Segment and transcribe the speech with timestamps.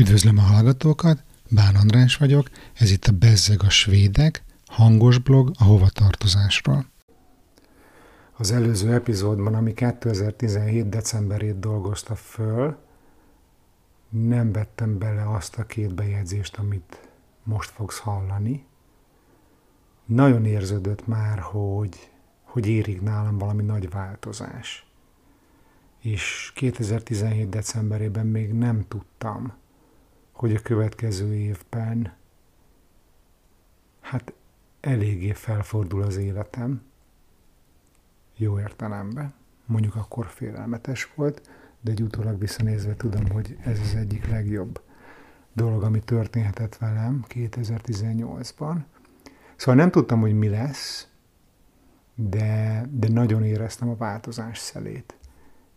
[0.00, 5.64] Üdvözlöm a hallgatókat, Bán András vagyok, ez itt a Bezzeg a Svédek, hangos blog a
[5.64, 6.86] hovatartozásról.
[8.36, 10.88] Az előző epizódban, ami 2017.
[10.88, 12.76] decemberét dolgozta föl,
[14.08, 17.08] nem vettem bele azt a két bejegyzést, amit
[17.42, 18.64] most fogsz hallani.
[20.04, 22.10] Nagyon érződött már, hogy,
[22.42, 24.86] hogy érik nálam valami nagy változás.
[25.98, 27.48] És 2017.
[27.48, 29.58] decemberében még nem tudtam,
[30.40, 32.12] hogy a következő évben
[34.00, 34.32] hát
[34.80, 36.82] eléggé felfordul az életem,
[38.36, 39.34] jó értelemben.
[39.66, 41.50] Mondjuk akkor félelmetes volt,
[41.80, 44.80] de egy utólag visszanézve tudom, hogy ez az egyik legjobb
[45.52, 48.76] dolog, ami történhetett velem 2018-ban.
[49.56, 51.08] Szóval nem tudtam, hogy mi lesz,
[52.14, 55.14] de, de nagyon éreztem a változás szelét.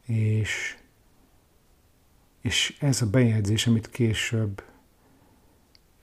[0.06, 0.78] És
[2.44, 4.64] és ez a bejegyzés, amit később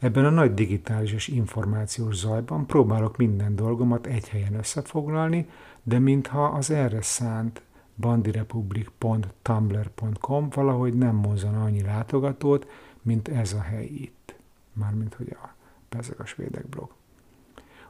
[0.00, 5.48] Ebben a nagy digitális és információs zajban próbálok minden dolgomat egy helyen összefoglalni,
[5.82, 7.62] de mintha az erre szánt
[7.96, 12.66] bandirepublik.tumblr.com valahogy nem mozzana annyi látogatót,
[13.02, 14.34] mint ez a hely itt.
[14.72, 15.54] Mármint, hogy a
[15.88, 16.90] Bezeg a Svédek blog.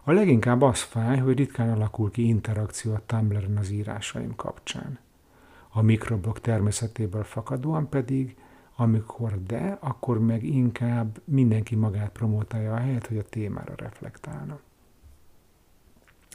[0.03, 4.99] A leginkább az fáj, hogy ritkán alakul ki interakció a Tumblr-en az írásaim kapcsán.
[5.69, 8.37] A mikroblog természetéből fakadóan pedig,
[8.81, 14.59] amikor de, akkor meg inkább mindenki magát promotálja a helyet, hogy a témára reflektálna.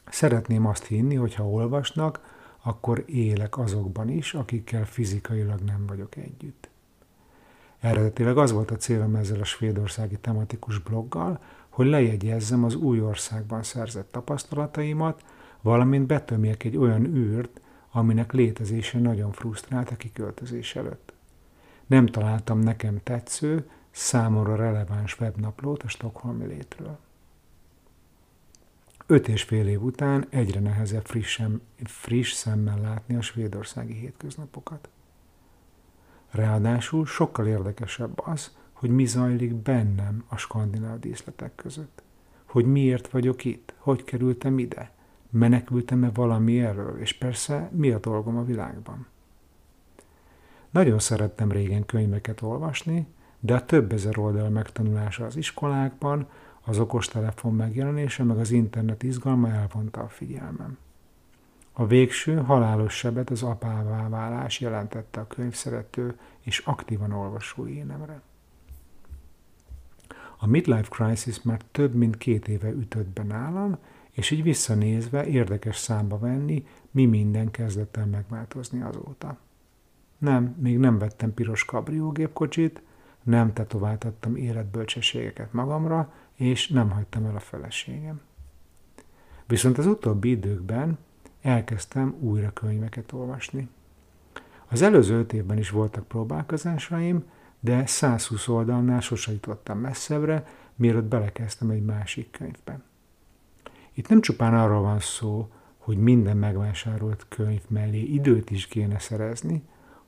[0.09, 2.19] Szeretném azt hinni, hogy ha olvasnak,
[2.63, 6.69] akkor élek azokban is, akikkel fizikailag nem vagyok együtt.
[7.79, 11.39] Eredetileg az volt a célom ezzel a svédországi tematikus bloggal,
[11.69, 15.23] hogy lejegyezzem az új országban szerzett tapasztalataimat,
[15.61, 17.61] valamint betömjek egy olyan űrt,
[17.91, 21.13] aminek létezése nagyon frusztrált a kiköltözés előtt.
[21.85, 26.97] Nem találtam nekem tetsző, számomra releváns webnaplót a Stockholmi létről.
[29.07, 34.89] Öt és fél év után egyre nehezebb frissen, friss szemmel látni a svédországi hétköznapokat.
[36.29, 42.03] Ráadásul sokkal érdekesebb az, hogy mi zajlik bennem a skandináv díszletek között.
[42.45, 44.91] Hogy miért vagyok itt, hogy kerültem ide,
[45.29, 49.07] menekültem-e valami erről, és persze mi a dolgom a világban.
[50.75, 53.07] Nagyon szerettem régen könyveket olvasni,
[53.39, 56.27] de a több ezer oldal megtanulása az iskolákban,
[56.61, 60.77] az okostelefon megjelenése meg az internet izgalma elvonta a figyelmem.
[61.73, 68.21] A végső halálos sebet az apává válás jelentette a könyvszerető és aktívan olvasó énemre.
[70.37, 73.77] A midlife crisis már több mint két éve ütött be nálam,
[74.11, 79.43] és így visszanézve érdekes számba venni, mi minden kezdett el megváltozni azóta.
[80.25, 82.81] Nem, még nem vettem piros kabriógépkocsit,
[83.23, 88.21] nem tetováltattam életbölcsességeket magamra, és nem hagytam el a feleségem.
[89.47, 90.97] Viszont az utóbbi időkben
[91.41, 93.69] elkezdtem újra könyveket olvasni.
[94.67, 97.23] Az előző öt évben is voltak próbálkozásaim,
[97.59, 102.81] de 120 oldalnál sose jutottam messzebbre, mielőtt belekezdtem egy másik könyvbe.
[103.93, 109.63] Itt nem csupán arról van szó, hogy minden megvásárolt könyv mellé időt is kéne szerezni,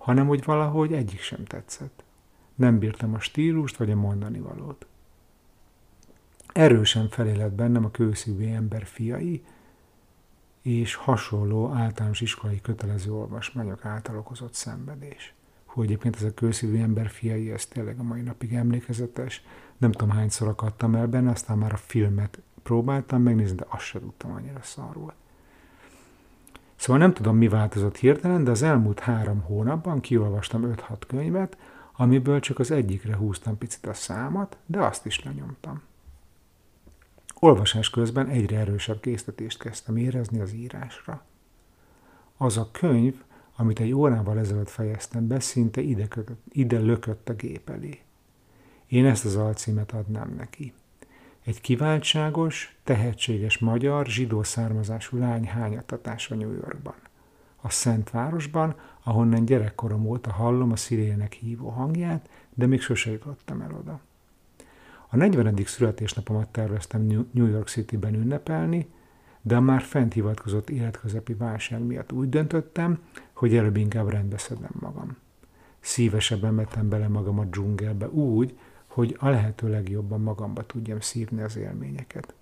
[0.07, 2.04] hanem hogy valahogy egyik sem tetszett.
[2.56, 4.86] Nem bírtam a stílust vagy a mondani valót.
[6.54, 9.44] Erősen felélet bennem a kőszívű ember fiai,
[10.62, 15.33] és hasonló általános iskolai kötelező olvasmányok által okozott szenvedés.
[15.65, 19.44] Hogy egyébként ez a kőszívű ember fiai, ez tényleg a mai napig emlékezetes.
[19.77, 24.01] Nem tudom hányszor akadtam el benne, aztán már a filmet próbáltam megnézni, de azt sem
[24.01, 25.15] tudtam, annyira szar volt.
[26.77, 31.57] Szóval nem tudom, mi változott hirtelen, de az elmúlt három hónapban kiolvastam 5-6 könyvet,
[31.95, 35.81] amiből csak az egyikre húztam picit a számat, de azt is lenyomtam.
[37.39, 41.24] Olvasás közben egyre erősebb késztetést kezdtem érezni az írásra.
[42.38, 43.23] Az a könyv,
[43.56, 48.01] amit egy órával ezelőtt fejeztem be, szinte ide, kötött, ide lökött a gép elé.
[48.88, 50.73] Én ezt az alcímet adnám neki.
[51.47, 56.95] Egy kiváltságos, tehetséges magyar, zsidó származású lány hányatatása New Yorkban.
[57.61, 63.61] A Szent Városban, ahonnan gyerekkorom óta hallom a szirének hívó hangját, de még sose jutottam
[63.61, 63.99] el oda.
[65.09, 65.55] A 40.
[65.65, 68.89] születésnapomat terveztem New York City-ben ünnepelni,
[69.41, 72.99] de a már fent hivatkozott életközepi válság miatt úgy döntöttem,
[73.33, 75.17] hogy előbb inkább rendbeszedem magam.
[75.79, 78.57] Szívesebben metem bele magam a dzsungelbe úgy,
[78.97, 82.33] hogy a lehető legjobban magamba tudjam szívni az élményeket.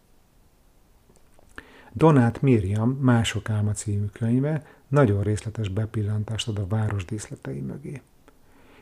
[1.93, 8.01] Donát Miriam Mások álma című könyve nagyon részletes bepillantást ad a város díszletei mögé.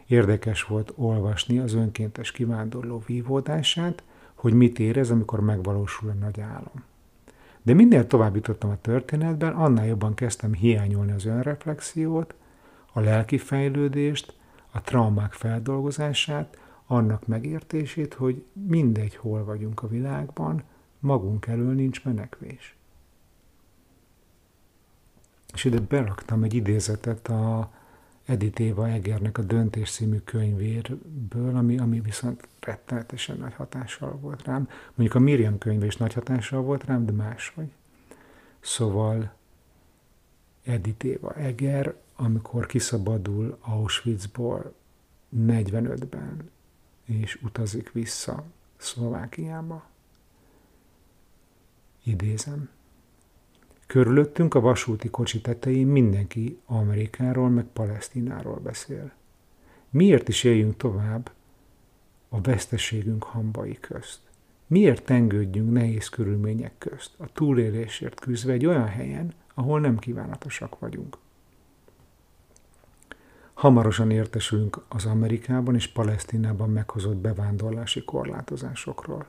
[0.06, 4.04] Érdekes volt olvasni az önkéntes kivándorló vívódását,
[4.34, 6.84] hogy mit érez, amikor megvalósul a nagy álom.
[7.62, 12.34] De minél tovább jutottam a történetben, annál jobban kezdtem hiányolni az önreflexiót,
[12.92, 14.34] a lelki fejlődést,
[14.72, 20.64] a traumák feldolgozását, annak megértését, hogy mindegy, hol vagyunk a világban,
[21.00, 22.76] magunk elől nincs menekvés.
[25.54, 27.72] És ide beraktam egy idézetet a
[28.26, 34.70] Edith Éva Egernek a Döntés című könyvérből, ami, ami viszont rettenetesen nagy hatással volt rám.
[34.96, 37.72] Mondjuk a Miriam könyve is nagy hatással volt rám, de máshogy.
[38.60, 39.34] Szóval
[40.64, 44.74] Edith Éva Eger, amikor kiszabadul Auschwitzból
[45.38, 46.50] 45-ben,
[47.21, 48.44] és utazik vissza
[48.77, 49.89] Szlovákiába.
[52.04, 52.69] Idézem.
[53.88, 59.12] Körülöttünk a vasúti kocsi tetején mindenki Amerikáról meg Palesztináról beszél.
[59.89, 61.31] Miért is éljünk tovább
[62.30, 64.19] a veszteségünk hambai közt?
[64.68, 71.18] Miért tengődjünk nehéz körülmények közt, a túlélésért küzdve egy olyan helyen, ahol nem kívánatosak vagyunk?
[73.63, 79.25] Hamarosan értesülünk az Amerikában és Palesztinában meghozott bevándorlási korlátozásokról.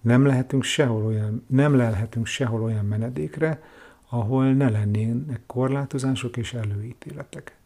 [0.00, 3.62] Nem lehetünk sehol olyan, nem lelhetünk sehol olyan menedékre,
[4.08, 7.56] ahol ne lennének korlátozások és előítéletek.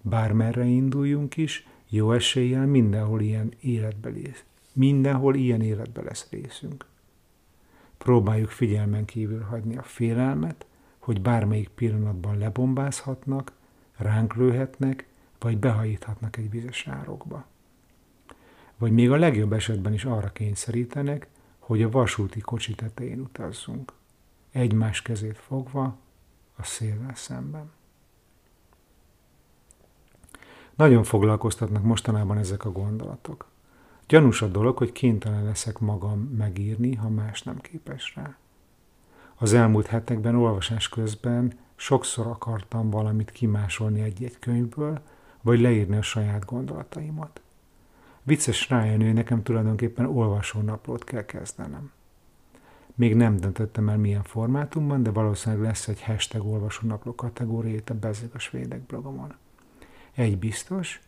[0.00, 4.44] Bármerre induljunk is, jó eséllyel mindenhol ilyen életbe lesz.
[4.72, 6.86] Mindenhol ilyen életbe lesz részünk.
[7.98, 10.66] Próbáljuk figyelmen kívül hagyni a félelmet,
[10.98, 13.52] hogy bármelyik pillanatban lebombázhatnak,
[13.96, 15.10] ránk lőhetnek,
[15.42, 17.44] vagy behajíthatnak egy vizes árokba.
[18.76, 23.92] Vagy még a legjobb esetben is arra kényszerítenek, hogy a vasúti kocsi tetején utazzunk
[24.52, 25.96] egymás kezét fogva
[26.56, 27.70] a szélvel szemben.
[30.74, 33.46] Nagyon foglalkoztatnak mostanában ezek a gondolatok.
[34.06, 38.36] Gyanús a dolog, hogy kénytelen leszek magam megírni, ha más nem képes rá.
[39.34, 45.02] Az elmúlt hetekben olvasás közben sokszor akartam valamit kimásolni egy-egy könyvből,
[45.42, 47.40] vagy leírni a saját gondolataimat.
[48.22, 51.92] Vicces rájönni, hogy nekem tulajdonképpen olvasónaplót kell kezdenem.
[52.94, 57.94] Még nem döntöttem el milyen formátumban, de valószínűleg lesz egy hashtag olvasónapló kategória itt a
[57.94, 59.34] Bezzeg a blogomon.
[60.14, 61.00] Egy biztos,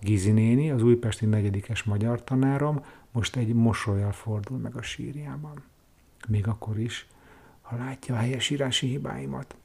[0.00, 5.62] Gizi néni, az újpesti negyedikes magyar tanárom most egy mosolyal fordul meg a sírjában.
[6.28, 7.06] Még akkor is,
[7.60, 9.56] ha látja a helyesírási hibáimat.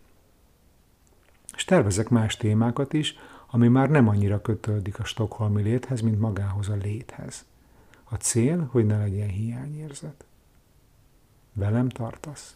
[1.56, 3.16] És tervezek más témákat is,
[3.58, 7.46] ami már nem annyira kötődik a stokholmi léthez, mint magához a léthez.
[8.04, 10.26] A cél, hogy ne legyen hiányérzet.
[11.54, 12.56] Velem tartasz?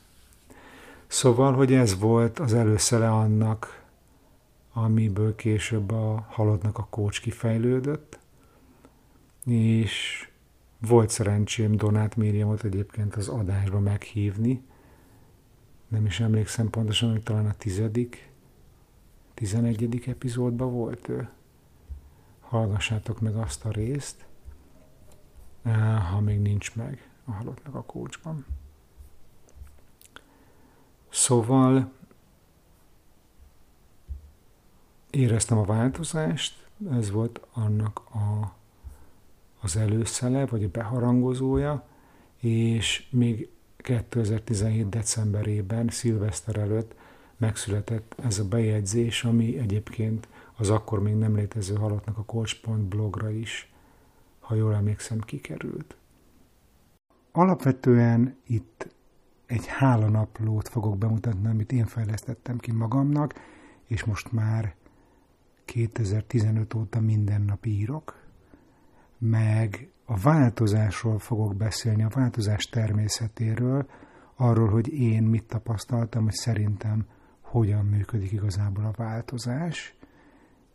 [1.07, 3.83] Szóval, hogy ez volt az előszele annak,
[4.73, 8.19] amiből később a halottnak a kócs kifejlődött,
[9.45, 10.27] és
[10.79, 14.63] volt szerencsém Donát Miriamot egyébként az adásba meghívni,
[15.87, 18.30] nem is emlékszem pontosan, hogy talán a tizedik,
[19.41, 20.03] 11.
[20.07, 21.29] epizódban volt ő.
[22.39, 24.25] Hallgassátok meg azt a részt,
[26.11, 28.45] ha még nincs meg a halottnak a kócsban.
[31.09, 31.91] Szóval
[35.09, 38.55] éreztem a változást, ez volt annak a,
[39.59, 41.87] az előszele, vagy a beharangozója,
[42.37, 44.89] és még 2017.
[44.89, 46.95] decemberében, szilveszter előtt
[47.41, 53.29] megszületett ez a bejegyzés, ami egyébként az akkor még nem létező halottnak a Coach.blog blogra
[53.29, 53.71] is,
[54.39, 55.95] ha jól emlékszem, kikerült.
[57.31, 58.87] Alapvetően itt
[59.45, 63.33] egy hálanaplót fogok bemutatni, amit én fejlesztettem ki magamnak,
[63.87, 64.75] és most már
[65.65, 68.15] 2015 óta minden nap írok,
[69.17, 73.89] meg a változásról fogok beszélni, a változás természetéről,
[74.35, 77.05] arról, hogy én mit tapasztaltam, hogy szerintem
[77.51, 79.95] hogyan működik igazából a változás,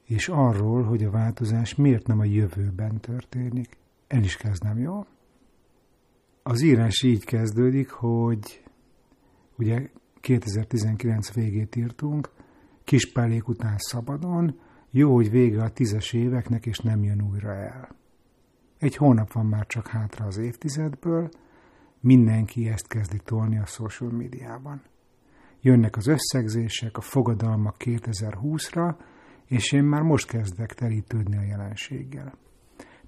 [0.04, 3.76] és arról, hogy a változás miért nem a jövőben történik.
[4.06, 5.06] El is kezdem, jó?
[6.42, 8.64] Az írás így kezdődik, hogy
[9.58, 9.90] ugye
[10.20, 12.30] 2019 végét írtunk,
[12.84, 17.96] kispálék után szabadon, jó, hogy vége a tízes éveknek, és nem jön újra el.
[18.78, 21.28] Egy hónap van már csak hátra az évtizedből,
[22.00, 24.82] mindenki ezt kezdi tolni a social médiában.
[25.60, 28.94] Jönnek az összegzések, a fogadalmak 2020-ra,
[29.46, 32.34] és én már most kezdek terítődni a jelenséggel.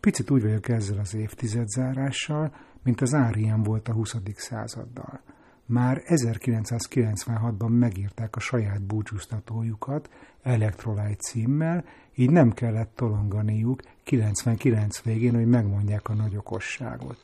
[0.01, 4.17] Picit úgy vagyok ezzel az évtizedzárással, mint az Árián volt a 20.
[4.35, 5.21] századdal.
[5.67, 10.11] Már 1996-ban megírták a saját búcsúztatójukat
[10.43, 17.19] Electrolyte címmel, így nem kellett tolonganiuk 99 végén, hogy megmondják a nagy okosságot.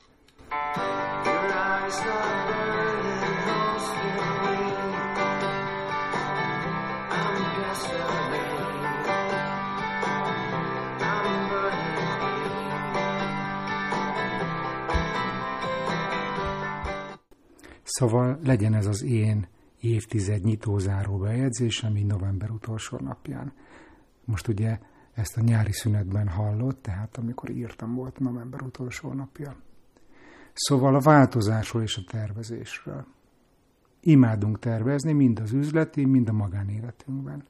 [17.96, 19.46] Szóval legyen ez az én
[19.80, 23.52] évtized nyitózáró bejegyzés, ami november utolsó napján.
[24.24, 24.78] Most ugye
[25.12, 29.56] ezt a nyári szünetben hallott, tehát amikor írtam volt november utolsó napja.
[30.52, 33.06] Szóval a változásról és a tervezésről.
[34.00, 37.44] Imádunk tervezni mind az üzleti, mind a magánéletünkben.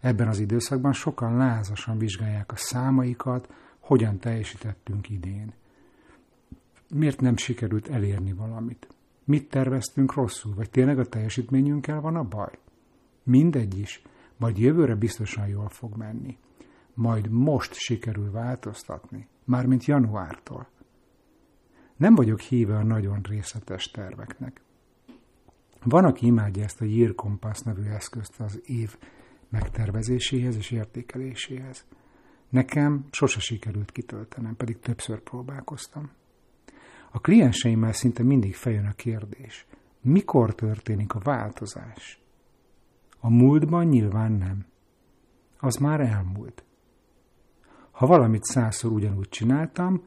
[0.00, 5.52] Ebben az időszakban sokan lázasan vizsgálják a számaikat, hogyan teljesítettünk idén.
[6.94, 8.88] Miért nem sikerült elérni valamit?
[9.30, 12.58] Mit terveztünk rosszul, vagy tényleg a teljesítményünkkel van a baj?
[13.22, 14.02] Mindegy is,
[14.36, 16.38] majd jövőre biztosan jól fog menni.
[16.94, 20.68] Majd most sikerül változtatni, mármint januártól.
[21.96, 24.60] Nem vagyok híve a nagyon részletes terveknek.
[25.84, 28.96] Van, aki imádja ezt a Year Compass nevű eszközt az év
[29.48, 31.86] megtervezéséhez és értékeléséhez.
[32.48, 36.10] Nekem sose sikerült kitöltenem, pedig többször próbálkoztam.
[37.10, 39.66] A klienseimmel szinte mindig feljön a kérdés,
[40.00, 42.20] mikor történik a változás?
[43.20, 44.66] A múltban nyilván nem.
[45.58, 46.64] Az már elmúlt.
[47.90, 50.02] Ha valamit százszor ugyanúgy csináltam,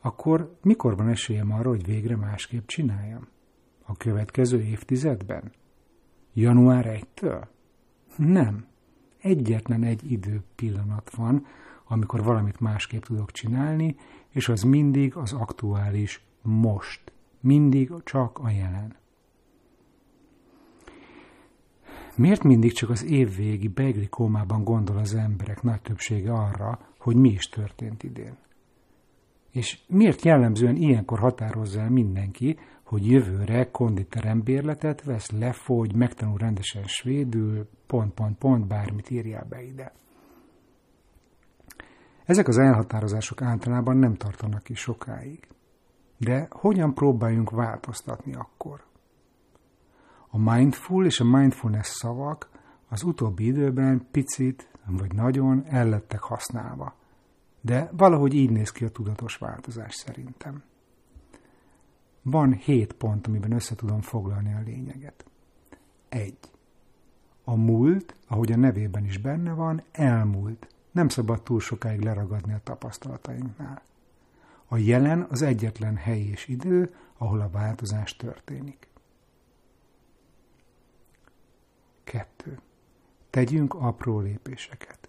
[0.00, 3.28] akkor mikor van esélyem arra, hogy végre másképp csináljam?
[3.84, 5.52] A következő évtizedben?
[6.32, 7.46] Január 1-től?
[8.16, 8.66] Nem.
[9.18, 11.46] Egyetlen egy idő pillanat van,
[11.88, 13.96] amikor valamit másképp tudok csinálni,
[14.28, 17.12] és az mindig az aktuális most.
[17.40, 18.96] Mindig csak a jelen.
[22.16, 27.28] Miért mindig csak az évvégi begli kómában gondol az emberek nagy többsége arra, hogy mi
[27.28, 28.36] is történt idén?
[29.50, 37.68] És miért jellemzően ilyenkor határozza el mindenki, hogy jövőre konditerembérletet vesz, lefogy, megtanul rendesen svédül,
[37.86, 39.92] pont, pont, pont, bármit írjál be ide.
[42.24, 45.46] Ezek az elhatározások általában nem tartanak ki sokáig.
[46.16, 48.84] De hogyan próbáljunk változtatni akkor?
[50.28, 52.48] A mindful és a mindfulness szavak
[52.88, 56.94] az utóbbi időben picit vagy nagyon ellettek használva.
[57.60, 60.62] De valahogy így néz ki a tudatos változás szerintem.
[62.22, 65.24] Van hét pont, amiben össze tudom foglalni a lényeget.
[66.08, 66.38] Egy.
[67.44, 70.68] A múlt, ahogy a nevében is benne van, elmúlt.
[70.90, 73.82] Nem szabad túl sokáig leragadni a tapasztalatainknál.
[74.68, 78.88] A jelen az egyetlen hely és idő, ahol a változás történik.
[82.04, 82.58] 2.
[83.30, 85.08] Tegyünk apró lépéseket.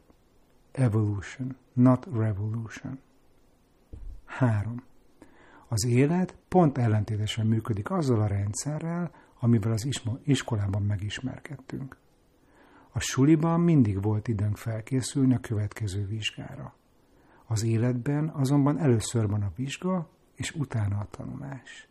[0.71, 2.99] Evolution, not revolution.
[4.25, 4.83] 3.
[5.67, 9.87] Az élet pont ellentétesen működik azzal a rendszerrel, amivel az
[10.23, 11.97] iskolában megismerkedtünk.
[12.91, 16.73] A suliban mindig volt időnk felkészülni a következő vizsgára.
[17.47, 21.87] Az életben azonban először van a vizsga, és utána a tanulás.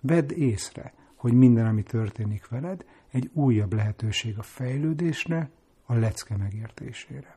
[0.00, 5.50] Vedd észre, hogy minden, ami történik veled, egy újabb lehetőség a fejlődésre,
[5.86, 7.36] a lecke megértésére.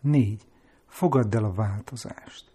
[0.00, 0.46] 4.
[0.86, 2.52] Fogadd el a változást.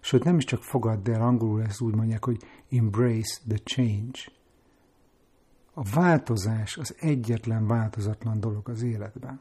[0.00, 4.18] Sőt, nem is csak fogadd el, angolul ezt úgy mondják, hogy embrace the change.
[5.72, 9.40] A változás az egyetlen változatlan dolog az életben.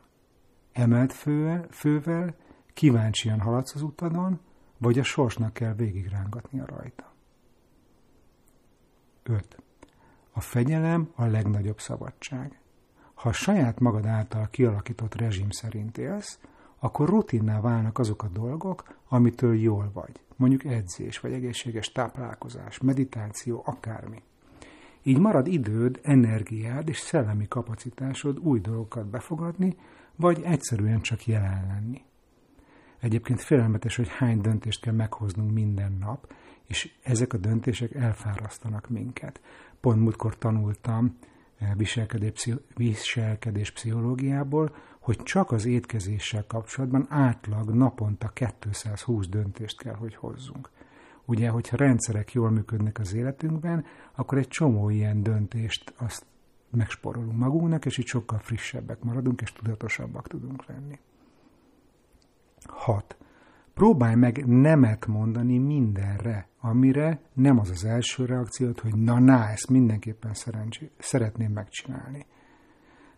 [0.72, 2.36] Emelt fővel, fővel
[2.78, 4.40] kíváncsian haladsz az utadon,
[4.78, 7.12] vagy a sorsnak kell végigrángatnia rajta.
[9.24, 9.58] 5.
[10.32, 12.60] A fegyelem a legnagyobb szabadság.
[13.14, 16.40] Ha saját magad által kialakított rezsim szerint élsz,
[16.80, 20.22] akkor rutinná válnak azok a dolgok, amitől jól vagy.
[20.36, 24.24] Mondjuk edzés, vagy egészséges táplálkozás, meditáció, akármi.
[25.04, 29.78] Így marad időd, energiád és szellemi kapacitásod új dolgokat befogadni,
[30.16, 32.06] vagy egyszerűen csak jelen lenni.
[33.00, 36.34] Egyébként félelmetes, hogy hány döntést kell meghoznunk minden nap,
[36.68, 39.42] és ezek a döntések elfárasztanak minket.
[39.80, 41.18] Pont múltkor tanultam
[41.58, 41.72] eh,
[42.76, 50.70] viselkedés, pszichológiából, hogy csak az étkezéssel kapcsolatban átlag naponta 220 döntést kell, hogy hozzunk.
[51.26, 53.86] Ugye, hogyha rendszerek jól működnek az életünkben,
[54.16, 56.26] akkor egy csomó ilyen döntést azt
[56.70, 61.00] megsporolunk magunknak, és így sokkal frissebbek maradunk, és tudatosabbak tudunk lenni.
[62.70, 63.18] 6.
[63.74, 69.70] Próbálj meg nemet mondani mindenre, amire nem az az első reakciót, hogy na, na, ezt
[69.70, 72.26] mindenképpen szerencsé, szeretném megcsinálni.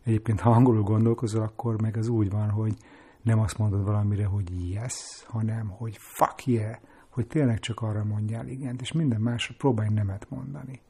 [0.03, 2.77] Egyébként, ha angolul gondolkozol, akkor meg az úgy van, hogy
[3.21, 6.75] nem azt mondod valamire, hogy yes, hanem hogy fuck yeah,
[7.09, 10.81] hogy tényleg csak arra mondjál igent, és minden másra próbálj nemet mondani.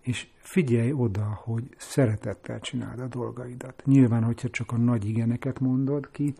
[0.00, 3.82] És figyelj oda, hogy szeretettel csináld a dolgaidat.
[3.84, 6.34] Nyilván, hogyha csak a nagy igeneket mondod ki,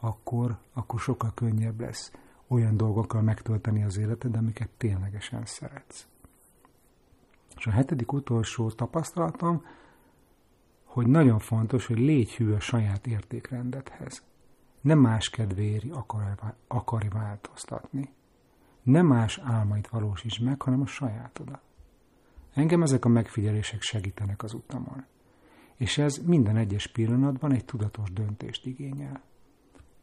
[0.00, 2.12] akkor, akkor sokkal könnyebb lesz
[2.48, 6.06] olyan dolgokkal megtölteni az életed, amiket ténylegesen szeretsz.
[7.56, 9.64] És a hetedik utolsó tapasztalatom,
[10.84, 14.22] hogy nagyon fontos, hogy légy hű a saját értékrendedhez.
[14.80, 15.30] Nem más
[15.90, 18.12] akar, akarj változtatni.
[18.82, 21.60] Nem más álmait valósíts meg, hanem a sajátodat.
[22.54, 25.04] Engem ezek a megfigyelések segítenek az utamon.
[25.76, 29.22] És ez minden egyes pillanatban egy tudatos döntést igényel.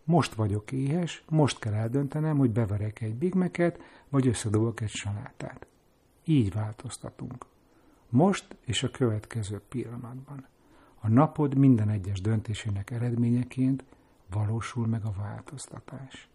[0.07, 5.67] Most vagyok éhes, most kell eldöntenem, hogy beverek egy Big Mac-et, vagy összedobok egy salátát.
[6.25, 7.45] Így változtatunk.
[8.09, 10.45] Most és a következő pillanatban.
[10.99, 13.83] A napod minden egyes döntésének eredményeként
[14.29, 16.29] valósul meg a változtatás.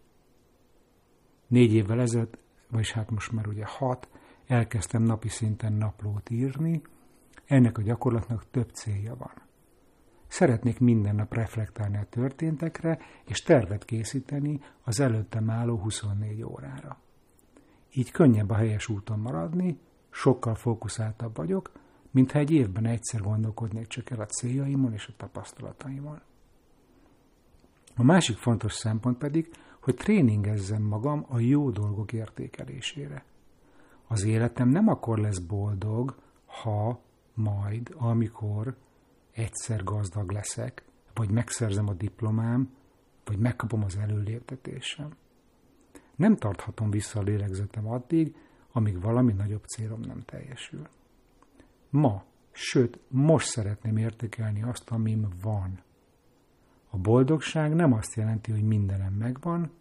[1.47, 2.37] Négy évvel ezelőtt,
[2.69, 4.09] vagyis hát most már ugye hat,
[4.47, 6.81] elkezdtem napi szinten naplót írni,
[7.45, 9.33] ennek a gyakorlatnak több célja van.
[10.33, 16.97] Szeretnék minden nap reflektálni a történtekre, és tervet készíteni az előttem álló 24 órára.
[17.93, 21.71] Így könnyebb a helyes úton maradni, sokkal fókuszáltabb vagyok,
[22.11, 26.21] mintha egy évben egyszer gondolkodnék csak el a céljaimon és a tapasztalataimon.
[27.95, 33.23] A másik fontos szempont pedig, hogy tréningezzem magam a jó dolgok értékelésére.
[34.07, 36.15] Az életem nem akkor lesz boldog,
[36.45, 36.99] ha,
[37.33, 38.75] majd, amikor
[39.33, 42.73] egyszer gazdag leszek, vagy megszerzem a diplomám,
[43.25, 45.15] vagy megkapom az előléptetésem.
[46.15, 48.35] Nem tarthatom vissza a lélegzetem addig,
[48.71, 50.87] amíg valami nagyobb célom nem teljesül.
[51.89, 55.81] Ma, sőt, most szeretném értékelni azt, amim van.
[56.89, 59.71] A boldogság nem azt jelenti, hogy mindenem megvan,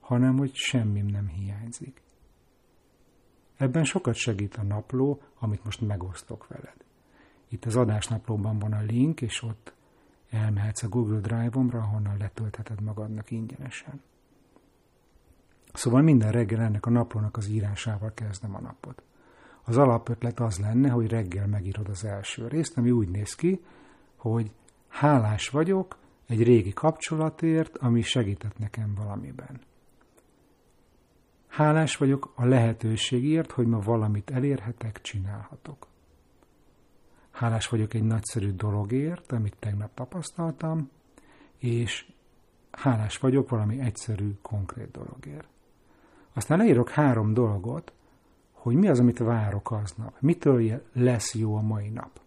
[0.00, 2.02] hanem hogy semmim nem hiányzik.
[3.56, 6.83] Ebben sokat segít a napló, amit most megosztok veled.
[7.54, 9.74] Itt az adásnaplóban van a link, és ott
[10.30, 14.02] elmehetsz a Google Drive-omra, ahonnan letöltheted magadnak ingyenesen.
[15.72, 19.02] Szóval minden reggel ennek a naplónak az írásával kezdem a napot.
[19.64, 23.60] Az alapötlet az lenne, hogy reggel megírod az első részt, ami úgy néz ki,
[24.16, 24.52] hogy
[24.88, 29.60] hálás vagyok egy régi kapcsolatért, ami segített nekem valamiben.
[31.48, 35.92] Hálás vagyok a lehetőségért, hogy ma valamit elérhetek, csinálhatok.
[37.34, 40.90] Hálás vagyok egy nagyszerű dologért, amit tegnap tapasztaltam,
[41.58, 42.06] és
[42.70, 45.48] hálás vagyok valami egyszerű, konkrét dologért.
[46.32, 47.92] Aztán leírok három dolgot,
[48.52, 50.16] hogy mi az, amit várok aznap.
[50.20, 52.20] Mitől lesz jó a mai nap.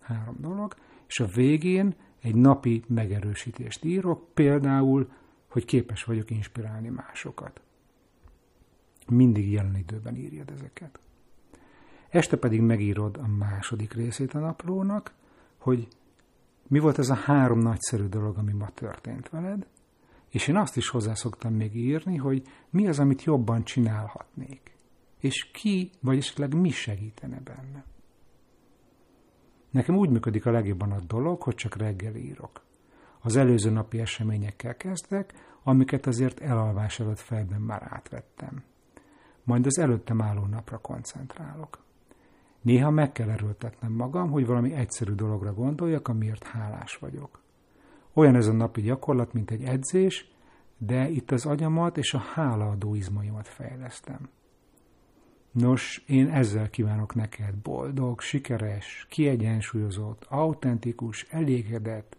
[0.00, 0.74] Három dolog.
[1.06, 5.10] És a végén egy napi megerősítést írok, például,
[5.48, 7.60] hogy képes vagyok inspirálni másokat.
[9.08, 10.98] Mindig jelen időben írjad ezeket.
[12.16, 15.12] Este pedig megírod a második részét a naplónak,
[15.58, 15.88] hogy
[16.66, 19.66] mi volt ez a három nagyszerű dolog, ami ma történt veled,
[20.28, 24.76] és én azt is hozzá szoktam még írni, hogy mi az, amit jobban csinálhatnék,
[25.20, 27.84] és ki, vagy esetleg mi segítene benne.
[29.70, 32.64] Nekem úgy működik a legjobban a dolog, hogy csak reggel írok.
[33.20, 38.64] Az előző napi eseményekkel kezdek, amiket azért elalvás előtt fejben már átvettem.
[39.44, 41.84] Majd az előttem álló napra koncentrálok.
[42.66, 47.42] Néha meg kell erőltetnem magam, hogy valami egyszerű dologra gondoljak, amiért hálás vagyok.
[48.12, 50.30] Olyan ez a napi gyakorlat, mint egy edzés,
[50.78, 54.28] de itt az agyamat és a hálaadó izmaimat fejlesztem.
[55.50, 62.16] Nos, én ezzel kívánok neked boldog, sikeres, kiegyensúlyozott, autentikus, elégedett,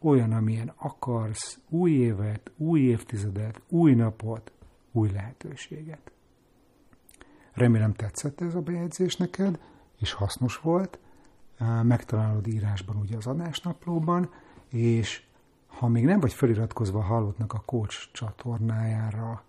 [0.00, 4.52] olyan, amilyen akarsz, új évet, új évtizedet, új napot,
[4.92, 6.13] új lehetőséget.
[7.54, 9.58] Remélem tetszett ez a bejegyzés neked,
[9.98, 10.98] és hasznos volt.
[11.82, 14.30] Megtalálod írásban ugye az adásnaplóban,
[14.68, 15.22] és
[15.66, 19.42] ha még nem vagy feliratkozva Hallottnak a Coach csatornájára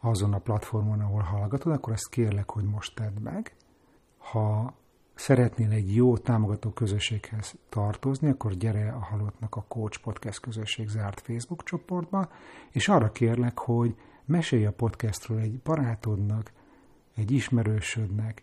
[0.00, 3.54] azon a platformon, ahol hallgatod, akkor ezt kérlek, hogy most tedd meg.
[4.18, 4.74] Ha
[5.14, 11.20] szeretnél egy jó támogató közösséghez tartozni, akkor gyere a Halottnak a Coach Podcast közösség zárt
[11.20, 12.28] Facebook csoportba,
[12.70, 16.52] és arra kérlek, hogy mesélj a podcastról egy barátodnak,
[17.14, 18.42] egy ismerősödnek,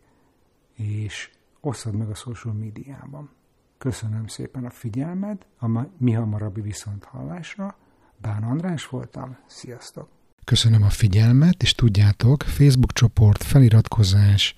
[0.75, 1.29] és
[1.59, 3.29] osszad meg a social médiában.
[3.77, 7.77] Köszönöm szépen a figyelmed, a mi hamarabbi viszont hallásra.
[8.21, 10.09] Bán András voltam, sziasztok!
[10.43, 14.55] Köszönöm a figyelmet, és tudjátok, Facebook csoport, feliratkozás,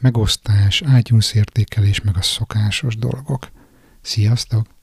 [0.00, 3.48] megosztás, iTunes értékelés, meg a szokásos dolgok.
[4.00, 4.73] Sziasztok!